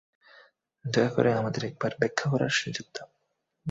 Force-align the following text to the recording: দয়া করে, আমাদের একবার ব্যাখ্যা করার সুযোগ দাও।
দয়া 0.85 1.09
করে, 1.09 1.29
আমাদের 1.33 1.61
একবার 1.65 1.91
ব্যাখ্যা 1.99 2.27
করার 2.31 2.51
সুযোগ 2.51 2.85
দাও। 2.95 3.09